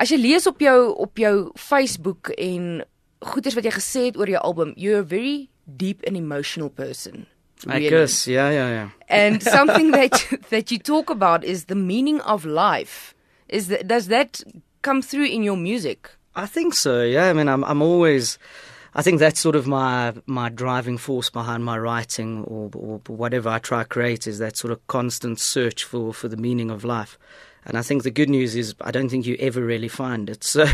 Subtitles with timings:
[0.00, 2.80] As jy lees op jou op jou Facebook en
[3.20, 7.26] goeders wat jy gesê het oor jou album, you're a very deep and emotional person.
[7.66, 7.86] Really.
[7.86, 8.88] I guess, yeah, yeah, yeah.
[9.08, 13.14] And something that that you talk about is the meaning of life.
[13.48, 14.40] Is that does that
[14.80, 16.08] come through in your music?
[16.34, 17.02] I think so.
[17.02, 18.38] Yeah, I mean, I'm I'm always
[18.94, 23.48] I think that's sort of my my driving force behind my writing or, or whatever
[23.48, 26.84] I try to create is that sort of constant search for, for the meaning of
[26.84, 27.18] life.
[27.64, 30.42] And I think the good news is I don't think you ever really find it.
[30.50, 30.64] So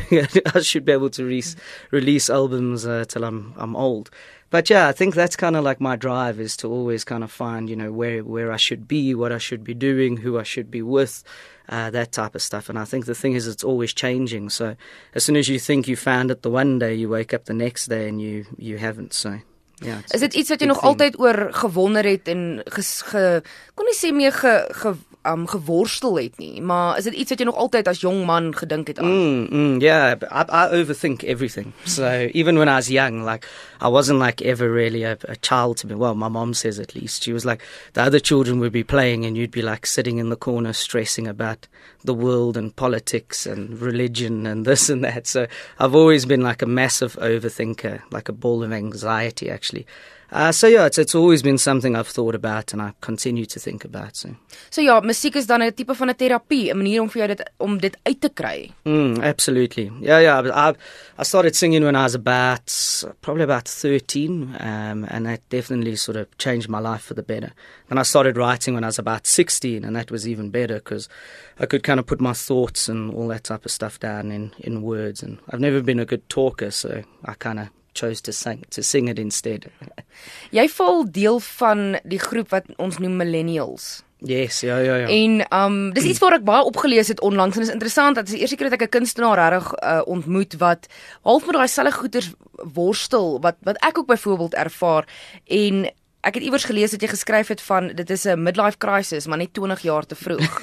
[0.55, 1.43] I should be able to re-
[1.91, 4.11] release albums uh, till I'm I'm old.
[4.49, 7.31] But yeah, I think that's kind of like my drive is to always kind of
[7.31, 10.45] find you know where where I should be, what I should be doing, who I
[10.45, 11.23] should be with
[11.69, 12.69] uh, that type of stuff.
[12.69, 14.51] And I think the thing is, it's always changing.
[14.51, 14.77] So
[15.15, 17.55] as soon as you think you found it the one day, you wake up the
[17.55, 19.13] next day and you you haven't.
[19.13, 19.41] So.
[19.85, 20.89] Ja, is dit iets wat jy nog thing.
[20.91, 23.43] altyd oor gewonder het en ge, ge
[23.75, 24.95] kon nie sê meer ge, ge
[25.27, 28.55] um geworstel het nie, maar is dit iets wat jy nog altyd as jong man
[28.55, 29.11] gedink het aan?
[29.11, 31.73] Mm, mm, yeah, I, I overthink everything.
[31.85, 33.47] So even when I was young, like
[33.81, 35.95] I wasn't like ever really a, a child to me.
[35.95, 37.25] Well, my mom says at least.
[37.25, 37.63] She was like
[37.93, 41.27] the other children would be playing and you'd be like sitting in the corner stressing
[41.27, 41.67] about
[42.05, 45.27] the world and politics and religion and this and that.
[45.27, 45.47] So
[45.79, 49.66] I've always been like a massive overthinker, like a ball of anxiety actually.
[50.33, 53.61] Uh, so yeah, it's it's always been something I've thought about and I continue to
[53.61, 54.17] think about.
[54.17, 54.31] So.
[54.71, 57.29] So ja, musiek is dan 'n tipe van 'n terapie, 'n manier om vir jou
[57.29, 58.73] dit om dit uit te kry.
[58.85, 59.91] Mm, absolutely.
[60.01, 60.75] Yeah, yeah, I
[61.19, 62.73] I started singing when I was about
[63.21, 67.53] probably about 13 um, and that definitely sort of changed my life for the better.
[67.89, 71.09] And I started writing when I was about 16 and that was even better because
[71.61, 74.51] I could kind of put my thoughts and all that type of stuff down in
[74.59, 78.33] in words and I've never been a good talker so I kind of chose to
[78.33, 79.67] sing to sing it instead.
[80.59, 84.07] Jy val deel van die groep wat ons noem millennials.
[84.19, 85.09] Yes, ja ja ja.
[85.09, 88.35] En um dis iets waar ek baie opgelees het onlangs en is interessant dat dis
[88.35, 90.89] die eerste keer dat ek 'n kunstenaar regtig uh, ontmoet wat
[91.23, 92.33] half met daai selfe goeters
[92.73, 95.05] worstel wat wat ek ook byvoorbeeld ervaar
[95.45, 95.85] en
[96.27, 99.39] ek het iewers gelees dat jy geskryf het van dit is 'n midlife crisis maar
[99.39, 100.63] net 20 jaar te vroeg.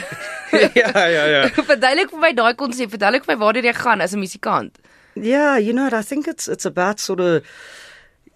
[0.82, 1.48] ja ja ja.
[1.72, 4.78] Verduidelik vir my daai konsep, verduidelik vir my waar dit gaan as 'n musikant.
[5.22, 5.94] Yeah, you know what?
[5.94, 7.44] I think it's it's about sort of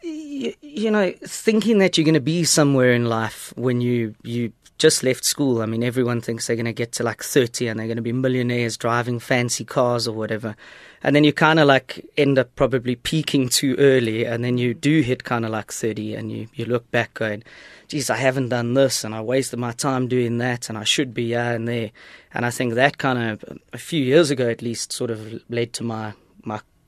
[0.02, 4.52] you, you know thinking that you're going to be somewhere in life when you you
[4.82, 5.62] just left school.
[5.62, 8.02] I mean, everyone thinks they're going to get to like 30 and they're going to
[8.02, 10.56] be millionaires driving fancy cars or whatever.
[11.04, 14.24] And then you kind of like end up probably peaking too early.
[14.24, 17.44] And then you do hit kind of like 30 and you, you look back going,
[17.86, 21.14] geez, I haven't done this and I wasted my time doing that and I should
[21.14, 21.92] be here and there.
[22.34, 25.72] And I think that kind of, a few years ago at least, sort of led
[25.74, 26.31] to my, my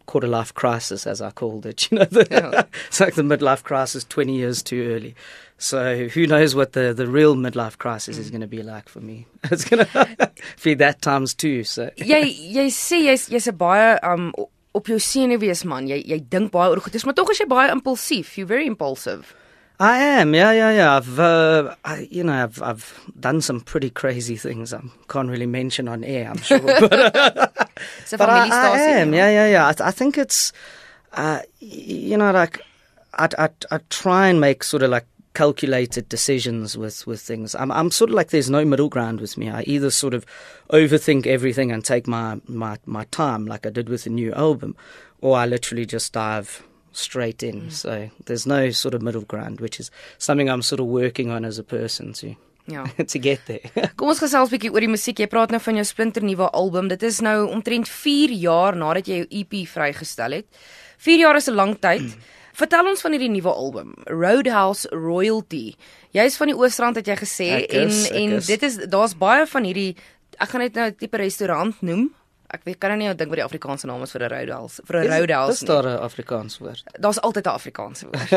[0.07, 1.89] quarter life crisis, as I called it.
[1.91, 2.63] You know, the, yeah.
[2.89, 5.15] it's like the midlife crisis 20 years too early.
[5.59, 8.21] So who knows what the, the real midlife crisis mm.
[8.21, 9.27] is going to be like for me.
[9.51, 10.31] It's going to
[10.63, 11.65] be that times two.
[11.65, 12.25] So jy
[12.57, 14.33] jy sê jy's jy's 'n baie um
[14.75, 15.87] op jou senuwees man.
[15.87, 18.37] Jy jy dink baie oor goeie, maar tog is jy baie impulsief.
[18.39, 19.35] You're very impulsive.
[19.81, 20.97] I am, yeah, yeah, yeah.
[20.97, 24.73] I've, uh, I, you know, I've, I've done some pretty crazy things.
[24.73, 26.61] I can't really mention on air, I'm sure.
[26.61, 27.49] but, uh,
[28.11, 29.67] but I, I, am, yeah, yeah, yeah.
[29.67, 30.53] I, I think it's,
[31.13, 32.61] uh, you know, like
[33.15, 37.55] I, I, I try and make sort of like calculated decisions with, with things.
[37.55, 39.51] I'm, I'm sort of like there's no middle ground with me.
[39.51, 40.25] I either sort of
[40.71, 44.77] overthink everything and take my, my, my time, like I did with the new album,
[45.21, 46.63] or I literally just dive
[46.93, 47.63] straight in.
[47.63, 47.73] Mm.
[47.73, 51.45] So there's no sort of middle ground, which is something I'm sort of working on
[51.45, 52.37] as a person to
[52.67, 52.85] Ja.
[53.13, 53.91] to get there.
[53.97, 55.19] Kom ons gesels 'n bietjie oor die musiek.
[55.19, 56.89] Jy praat nou van jou splinternuwe album.
[56.89, 60.47] Dit is nou omtrent 4 jaar nadat jy jou EP vrygestel het.
[60.99, 62.17] 4 jaar is 'n lang tyd.
[62.55, 65.75] Vertel ons van hierdie nuwe album, Roadhouse Royalty.
[66.15, 68.47] Jy's van die Oosrand het jy gesê is, en en is.
[68.47, 69.97] dit is daar's baie van hierdie
[70.39, 72.15] ek gaan net nou 'n tipe restaurant noem
[72.55, 75.01] ek weet kan nou nie dink wat die Afrikaanse naam is vir 'n roadhouse vir
[75.03, 75.63] 'n roadhouse.
[75.63, 76.85] Is daar 'n Afrikaanse woord?
[77.05, 78.31] Daar's altyd 'n Afrikaanse woord.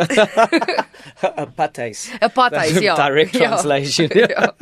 [1.45, 2.09] 'n Patais.
[2.21, 2.95] 'n Patais, ja.
[2.95, 3.47] Direct ja.
[3.47, 4.09] translation.
[4.33, 4.53] ja.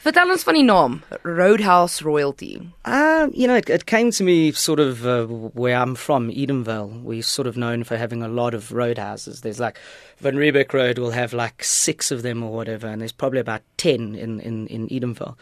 [0.00, 2.56] Vertel ons van die naam Roadhouse Royalty.
[2.86, 7.02] Uh, you know, it, it came to me sort of uh, where I'm from, Edenvale.
[7.02, 9.42] We're sort of known for having a lot of roadhouses.
[9.42, 9.78] There's like
[10.20, 13.60] Van Riebeeck Road will have like six of them or whatever, and there's probably about
[13.76, 15.36] ten in in in Edenvale.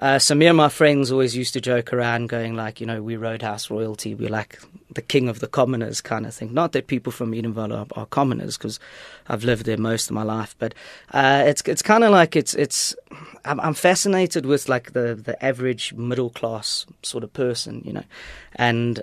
[0.00, 3.02] Uh, so me and my friends always used to joke around, going like, you know,
[3.02, 4.58] we Roadhouse royalty, we're like
[4.94, 6.54] the king of the commoners kind of thing.
[6.54, 8.80] Not that people from Edenvale are, are commoners, because
[9.28, 10.74] I've lived there most of my life, but
[11.12, 12.96] uh, it's it's kind of like it's it's.
[13.44, 18.04] I'm, I'm fascinated with like the the average middle class sort of person, you know,
[18.56, 19.02] and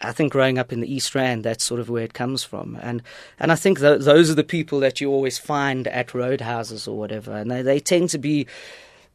[0.00, 2.78] I think growing up in the East Rand, that's sort of where it comes from.
[2.80, 3.02] And
[3.40, 6.96] and I think th- those are the people that you always find at roadhouses or
[6.96, 7.32] whatever.
[7.32, 8.46] And they, they tend to be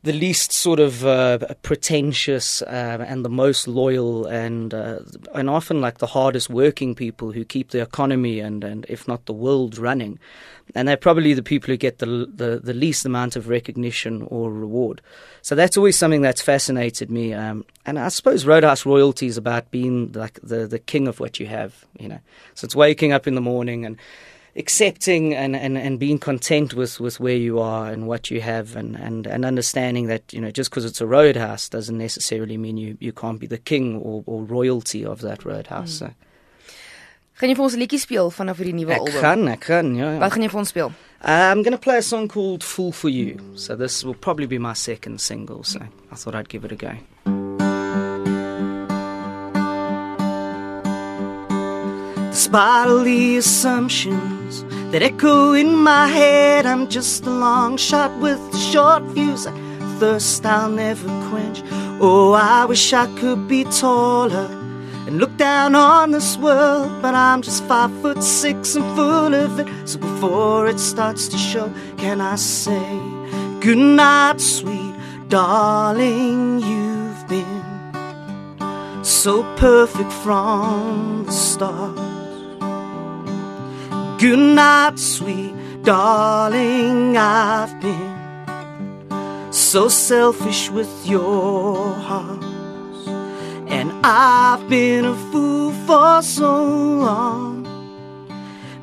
[0.03, 4.99] the least sort of uh, pretentious uh, and the most loyal and uh,
[5.35, 9.25] and often like the hardest working people who keep the economy and, and if not
[9.25, 10.17] the world running.
[10.73, 14.51] And they're probably the people who get the, the, the least amount of recognition or
[14.51, 15.01] reward.
[15.41, 19.69] So that's always something that's fascinated me um, and I suppose Roadhouse royalty is about
[19.69, 22.19] being like the the king of what you have you know.
[22.55, 23.97] So it's waking up in the morning and
[24.55, 28.75] accepting and, and, and being content with, with where you are and what you have
[28.75, 32.77] and, and, and understanding that, you know, just because it's a roadhouse doesn't necessarily mean
[32.77, 35.95] you, you can't be the king or, or royalty of that roadhouse.
[35.95, 35.99] Mm.
[35.99, 36.13] So.
[37.41, 39.15] Gaan jy vir ons 'n liedjie speel vanaf hierdie nuwe album?
[39.15, 40.19] Ek kan, ek kan, ja, ja.
[40.21, 40.91] Wat gaan jy vir ons speel?
[41.23, 43.39] I'm going to play a song called Fool for You.
[43.55, 45.79] So this will probably be my second single, so
[46.11, 46.93] I thought I'd give it a go.
[52.29, 54.40] Despite all the assumptions
[54.91, 59.45] that echo in my head, I'm just a long shot with short fuse.
[59.45, 59.51] A
[59.99, 61.61] thirst I'll never quench.
[61.99, 64.49] Oh, I wish I could be taller
[65.07, 69.59] and look down on this world, but I'm just five foot six and full of
[69.59, 69.67] it.
[69.87, 72.85] So before it starts to show, can I say
[73.59, 74.95] good night, sweet
[75.27, 76.59] darling?
[76.59, 82.10] You've been so perfect from the start.
[84.21, 85.51] Good night, sweet
[85.81, 87.17] darling.
[87.17, 92.43] I've been so selfish with your heart.
[93.67, 97.65] And I've been a fool for so long.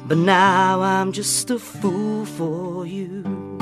[0.09, 3.58] But now I'm just a fool for you.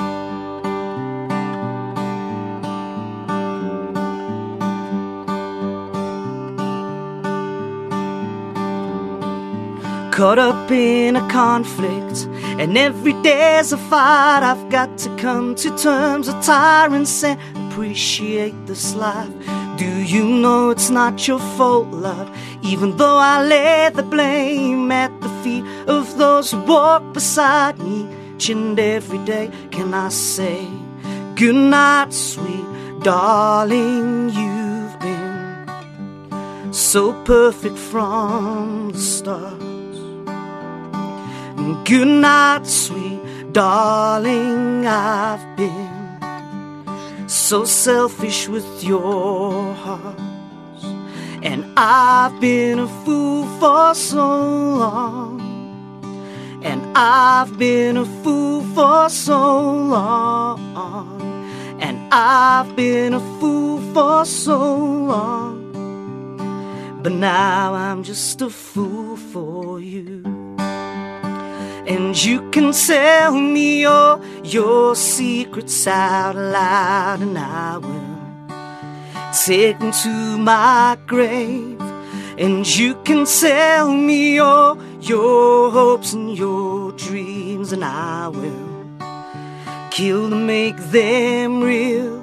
[10.16, 12.26] Caught up in a conflict,
[12.58, 14.42] and every day's a fight.
[14.42, 19.30] I've got to come to terms with tyrants and appreciate this life.
[19.76, 22.34] Do you know it's not your fault, love?
[22.62, 28.08] Even though I lay the blame at the feet of those who walk beside me
[28.36, 30.66] each and every day, can I say,
[31.34, 32.64] Good night, sweet
[33.02, 34.30] darling?
[34.30, 39.75] You've been so perfect from the start.
[41.66, 44.86] Good night, sweet darling.
[44.86, 50.20] I've been so selfish with your heart.
[51.42, 55.40] And I've been a fool for so long.
[56.62, 60.60] And I've been a fool for so long.
[61.80, 64.58] And I've been a fool for so
[65.12, 65.72] long.
[67.02, 70.35] But now I'm just a fool for you.
[71.86, 79.92] And you can tell me all your secrets out loud, and I will take them
[79.92, 81.80] to my grave.
[82.38, 88.86] And you can tell me all your hopes and your dreams, and I will
[89.90, 92.22] kill to make them real.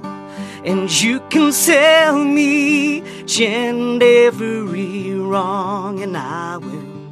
[0.65, 7.02] And you can tell me and every wrong, and I will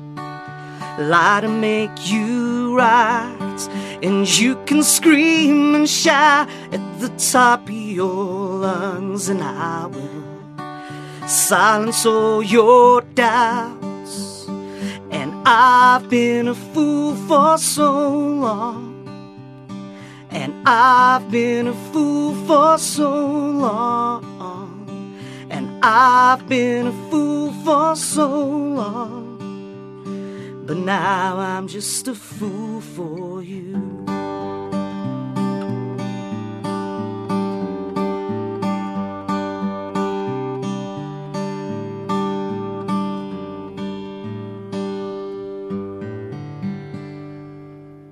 [1.10, 3.70] lie to make you right.
[4.02, 11.28] And you can scream and shout at the top of your lungs, and I will
[11.28, 14.48] silence all your doubts.
[15.12, 17.92] And I've been a fool for so
[18.48, 18.90] long.
[20.32, 24.24] And I've been a fool for so long.
[25.50, 29.21] And I've been a fool for so long.
[30.72, 33.76] But now I'm just a fool for you.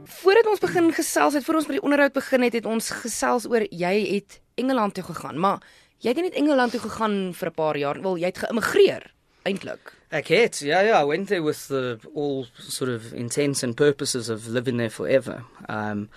[0.03, 3.47] Voordat ons begin gesels het, voor ons met die onderhoud begin het, het ons gesels
[3.47, 5.63] oor jy het Engeland toe gegaan, maar
[6.03, 9.07] jy het net Engeland toe gegaan vir 'n paar jaar, wel jy het geïmmigreer
[9.45, 9.93] eintlik.
[10.11, 10.99] Ek het, yeah, yeah.
[10.99, 15.43] I went there with the all sort of intents and purposes of living there forever.
[15.67, 16.09] Um,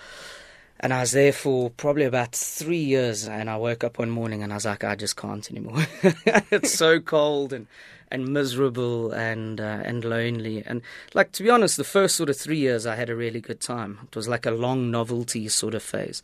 [0.80, 3.28] and I was there for probably about three years.
[3.28, 5.86] And I woke up one morning and I was like, I just can't anymore.
[6.50, 7.66] it's so cold and
[8.10, 10.62] and miserable and uh, and lonely.
[10.66, 10.82] And
[11.14, 13.60] like to be honest, the first sort of three years I had a really good
[13.60, 14.00] time.
[14.04, 16.22] It was like a long novelty sort of phase,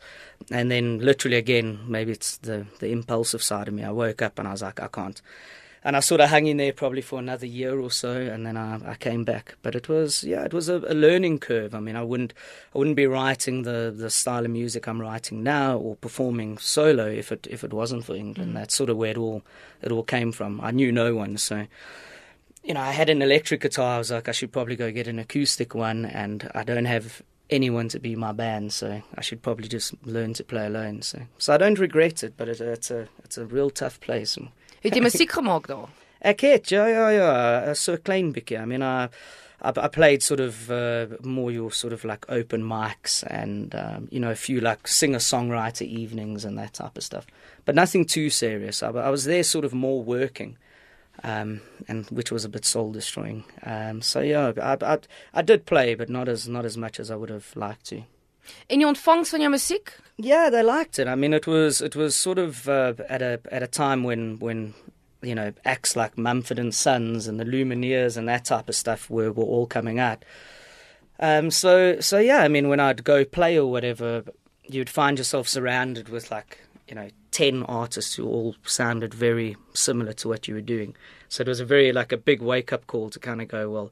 [0.51, 3.83] and then literally again, maybe it's the the impulsive side of me.
[3.83, 5.19] I woke up and I was like, I can't.
[5.83, 8.57] And I sort of hung in there probably for another year or so, and then
[8.57, 9.55] I, I came back.
[9.61, 11.73] But it was yeah, it was a, a, learning curve.
[11.73, 12.33] I mean, I wouldn't
[12.73, 17.07] I wouldn't be writing the, the style of music I'm writing now or performing solo
[17.07, 18.51] if it if it wasn't for England.
[18.51, 18.55] Mm.
[18.55, 19.43] That's sort of where it all
[19.81, 20.59] it all came from.
[20.61, 21.65] I knew no one, so
[22.63, 23.95] you know, I had an electric guitar.
[23.95, 27.21] I was like, I should probably go get an acoustic one, and I don't have
[27.49, 31.01] anyone to be my band, so I should probably just learn to play alone.
[31.01, 34.37] So, so I don't regret it, but it, it's a it's a real tough place.
[34.81, 35.89] Het jy musiek gemaak daar?
[36.19, 38.59] Ek het ja ja ja, so klein bietjie.
[38.59, 39.07] I mean I
[39.61, 44.07] I, I played sort of uh, more your sort of like open mics and um,
[44.11, 47.25] you know a few like singer songwriter evenings and that type of stuff,
[47.65, 48.81] but nothing too serious.
[48.83, 50.57] I, I was there sort of more working,
[51.23, 53.43] um, and which was a bit soul destroying.
[53.63, 54.97] Um, so yeah, I, I
[55.33, 58.03] I did play, but not as not as much as I would have liked to.
[58.67, 59.97] En jou ontvangs van jou musiek?
[60.21, 61.07] Yeah, they liked it.
[61.07, 64.37] I mean, it was it was sort of uh, at a at a time when
[64.39, 64.73] when
[65.21, 69.09] you know acts like Mumford and Sons and the Lumineers and that type of stuff
[69.09, 70.25] were were all coming out.
[71.19, 74.23] Um, so so yeah, I mean, when I'd go play or whatever,
[74.65, 80.13] you'd find yourself surrounded with like you know ten artists who all sounded very similar
[80.13, 80.95] to what you were doing.
[81.29, 83.69] So it was a very like a big wake up call to kind of go
[83.69, 83.91] well.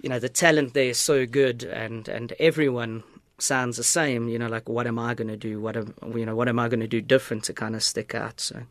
[0.00, 3.02] You know the talent there is so good, and and everyone
[3.38, 4.28] sounds the same.
[4.28, 5.60] You know, like what am I going to do?
[5.60, 6.34] What am you know?
[6.34, 8.40] What am I going to do different to kind of stick out?
[8.40, 8.62] So,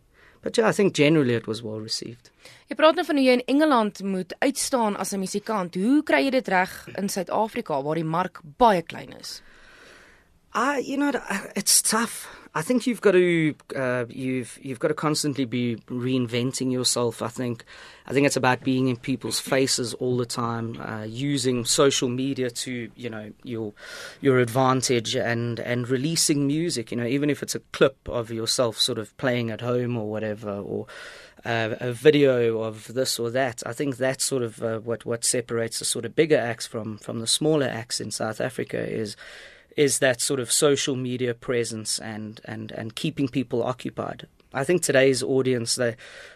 [0.41, 2.29] but yeah, I think generally it was well received.
[2.67, 5.75] Jy praat nou van hoe jy in Engeland moet uitstaan as 'n musikant.
[5.75, 9.41] Hoe kry jy dit reg in Suid-Afrika waar die mark baie klein is?
[10.51, 11.11] Ah, uh, you know,
[11.55, 12.27] it's tough.
[12.57, 17.21] I think you've got to uh, you've you've got to constantly be reinventing yourself.
[17.21, 17.63] I think
[18.07, 22.49] I think it's about being in people's faces all the time, uh, using social media
[22.49, 23.73] to you know your
[24.21, 26.89] your advantage, and and releasing music.
[26.89, 30.09] You know, even if it's a clip of yourself sort of playing at home or
[30.09, 30.87] whatever, or
[31.45, 33.61] uh, a video of this or that.
[33.67, 36.97] I think that's sort of uh, what what separates the sort of bigger acts from
[36.97, 39.15] from the smaller acts in South Africa is
[39.77, 44.27] is that sort of social media presence and, and, and keeping people occupied.
[44.53, 45.95] I think today's audience, they,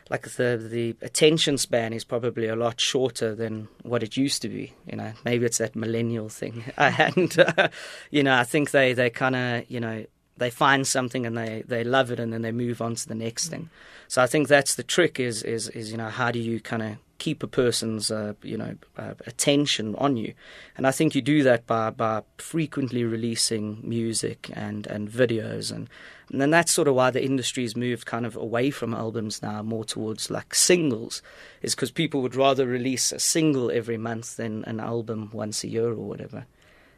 [0.09, 4.49] like the the attention span is probably a lot shorter than what it used to
[4.49, 4.73] be.
[4.85, 7.69] You know, maybe it's that millennial thing, and uh,
[8.11, 10.05] you know, I think they they kind of you know
[10.37, 13.13] they find something and they, they love it and then they move on to the
[13.15, 13.69] next thing.
[14.07, 16.81] So I think that's the trick is is is you know how do you kind
[16.81, 20.33] of keep a person's uh, you know uh, attention on you,
[20.75, 25.87] and I think you do that by by frequently releasing music and and videos and.
[26.31, 29.61] And then that's sort of why the industry's moved kind of away from albums now,
[29.61, 31.21] more towards like singles,
[31.61, 35.67] is because people would rather release a single every month than an album once a
[35.67, 36.45] year or whatever.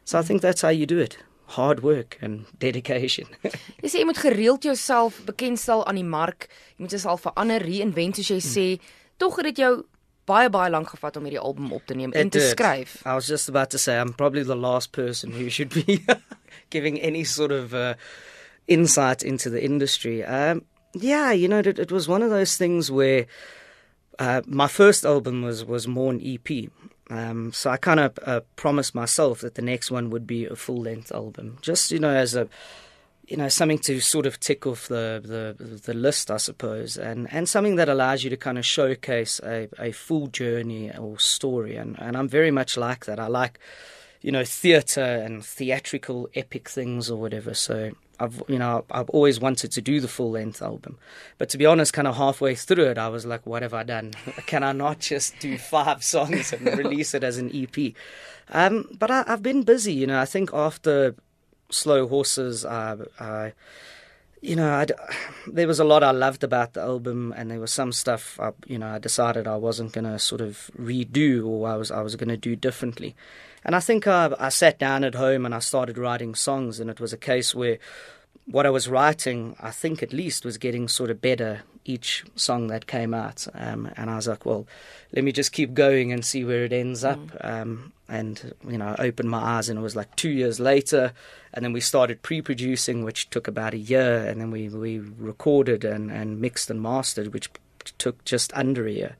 [0.04, 1.18] So I think that's how you do it.
[1.46, 3.26] hard work and dedication.
[3.82, 6.48] jy sê jy moet gereeld jouself bekendstel aan die mark.
[6.76, 8.54] Jy moet jouself verander, reinvent soos jy hmm.
[8.54, 9.10] sê.
[9.20, 9.74] Tog het dit jou
[10.26, 12.96] baie baie lank gevat om hierdie album op te neem en te skryf.
[13.04, 16.04] I was just about to say I'm probably the last person who should be
[16.74, 17.94] giving any sort of uh,
[18.66, 20.24] insight into the industry.
[20.24, 20.64] Um,
[20.94, 23.26] yeah, you know, it, it was one of those things where
[24.18, 26.70] uh, my first album was was more an EP.
[27.10, 30.56] Um, so I kind of uh, promised myself that the next one would be a
[30.56, 32.48] full length album, just you know as a
[33.28, 35.20] you know something to sort of tick off the,
[35.58, 39.40] the the list, I suppose, and and something that allows you to kind of showcase
[39.42, 43.18] a, a full journey or story, and and I'm very much like that.
[43.18, 43.58] I like
[44.20, 47.54] you know theatre and theatrical epic things or whatever.
[47.54, 50.98] So I've you know I've always wanted to do the full length album,
[51.38, 53.84] but to be honest, kind of halfway through it, I was like, what have I
[53.84, 54.12] done?
[54.46, 57.94] Can I not just do five songs and release it as an EP?
[58.50, 60.20] Um, but I, have been busy, you know.
[60.20, 61.14] I think after
[61.70, 63.52] Slow Horses, uh, I,
[64.40, 64.92] you know, I'd,
[65.46, 68.52] there was a lot I loved about the album, and there was some stuff, I,
[68.66, 72.02] you know, I decided I wasn't going to sort of redo, or I was I
[72.02, 73.16] was going to do differently.
[73.64, 76.90] And I think I, I sat down at home and I started writing songs, and
[76.90, 77.78] it was a case where
[78.46, 82.68] what I was writing, I think at least, was getting sort of better each song
[82.68, 83.46] that came out.
[83.54, 84.66] Um, and I was like, well,
[85.12, 87.18] let me just keep going and see where it ends up.
[87.18, 87.44] Mm.
[87.44, 91.12] Um, and, you know, I opened my eyes, and it was like two years later.
[91.52, 94.26] And then we started pre producing, which took about a year.
[94.26, 97.50] And then we, we recorded and, and mixed and mastered, which
[97.98, 99.16] took just under a year.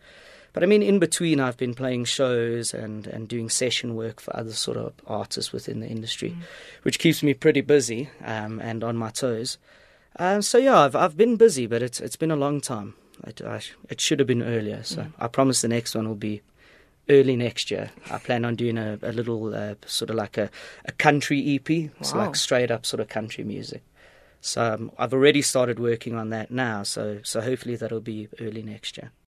[0.52, 4.36] But I mean, in between, I've been playing shows and, and doing session work for
[4.36, 6.42] other sort of artists within the industry, mm.
[6.84, 9.58] which keeps me pretty busy um, and on my toes.
[10.16, 12.94] Uh, so yeah, I've I've been busy, but it's it's been a long time.
[13.26, 14.82] It, I, it should have been earlier.
[14.82, 15.12] So mm.
[15.18, 16.42] I promise the next one will be
[17.08, 17.90] early next year.
[18.10, 20.50] I plan on doing a, a little uh, sort of like a,
[20.84, 22.02] a country EP, wow.
[22.02, 23.82] so like straight up sort of country music.
[24.40, 26.82] So um, I've already started working on that now.
[26.82, 29.10] So so hopefully that'll be early next year.